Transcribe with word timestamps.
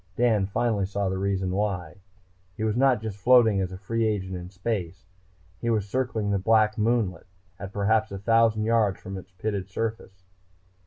Dan 0.15 0.47
finally 0.47 0.87
saw 0.87 1.09
the 1.09 1.19
reason 1.19 1.51
why. 1.51 1.97
He 2.57 2.63
was 2.63 2.75
not 2.75 3.03
just 3.03 3.19
floating 3.19 3.61
as 3.61 3.71
a 3.71 3.77
free 3.77 4.03
agent 4.03 4.35
in 4.35 4.49
space. 4.49 5.05
He 5.59 5.69
was 5.69 5.87
circling 5.87 6.31
the 6.31 6.39
black 6.39 6.75
moonlet, 6.75 7.27
at 7.59 7.71
perhaps 7.71 8.11
a 8.11 8.17
thousand 8.17 8.63
yards 8.63 8.99
from 8.99 9.15
its 9.15 9.29
pitted 9.31 9.69
surface. 9.69 10.23